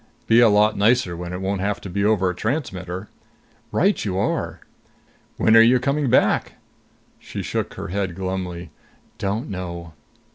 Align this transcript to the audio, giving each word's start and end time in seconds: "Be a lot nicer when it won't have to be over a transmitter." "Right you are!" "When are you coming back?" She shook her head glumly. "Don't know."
"Be 0.25 0.39
a 0.39 0.49
lot 0.49 0.75
nicer 0.75 1.15
when 1.15 1.31
it 1.31 1.41
won't 1.41 1.61
have 1.61 1.79
to 1.81 1.87
be 1.87 2.03
over 2.03 2.31
a 2.31 2.35
transmitter." 2.35 3.07
"Right 3.71 4.03
you 4.03 4.17
are!" 4.17 4.59
"When 5.37 5.55
are 5.55 5.61
you 5.61 5.79
coming 5.79 6.09
back?" 6.09 6.53
She 7.19 7.43
shook 7.43 7.75
her 7.75 7.89
head 7.89 8.15
glumly. 8.15 8.71
"Don't 9.19 9.47
know." 9.47 9.93